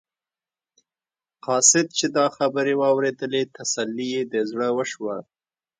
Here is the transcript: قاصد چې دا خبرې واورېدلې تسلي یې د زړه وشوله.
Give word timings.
قاصد 1.45 1.85
چې 1.97 2.05
دا 2.17 2.25
خبرې 2.37 2.73
واورېدلې 2.81 3.41
تسلي 3.55 4.07
یې 4.13 4.23
د 4.31 4.35
زړه 4.49 4.67
وشوله. 4.77 5.19